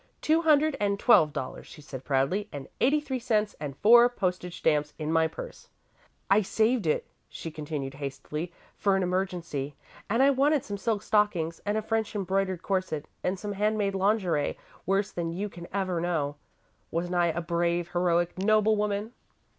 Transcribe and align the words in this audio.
"Two 0.19 0.41
hundred 0.41 0.75
and 0.79 0.99
twelve 0.99 1.31
dollars," 1.31 1.67
she 1.67 1.79
said, 1.79 2.03
proudly, 2.03 2.49
"and 2.51 2.67
eighty 2.79 2.99
three 2.99 3.19
cents 3.19 3.55
and 3.59 3.77
four 3.77 4.09
postage 4.09 4.57
stamps 4.57 4.95
in 4.97 5.13
my 5.13 5.27
purse. 5.27 5.69
"I 6.27 6.41
saved 6.41 6.87
it," 6.87 7.05
she 7.29 7.51
continued, 7.51 7.93
hastily, 7.93 8.51
"for 8.75 8.95
an 8.95 9.03
emergency, 9.03 9.75
and 10.09 10.23
I 10.23 10.31
wanted 10.31 10.65
some 10.65 10.79
silk 10.79 11.03
stockings 11.03 11.61
and 11.67 11.77
a 11.77 11.83
French 11.83 12.15
embroidered 12.15 12.63
corset 12.63 13.07
and 13.23 13.37
some 13.37 13.51
handmade 13.51 13.93
lingerie 13.93 14.57
worse 14.87 15.11
than 15.11 15.33
you 15.33 15.49
can 15.49 15.67
ever 15.71 16.01
know. 16.01 16.35
Wasn't 16.89 17.13
I 17.13 17.27
a 17.27 17.39
brave, 17.41 17.91
heroic, 17.91 18.39
noble 18.39 18.75
woman?" 18.75 19.13